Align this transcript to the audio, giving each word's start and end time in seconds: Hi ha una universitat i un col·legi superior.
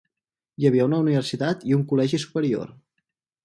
Hi 0.61 0.69
ha 0.69 0.87
una 0.87 1.01
universitat 1.05 1.67
i 1.73 1.77
un 1.79 1.87
col·legi 1.93 2.23
superior. 2.27 2.77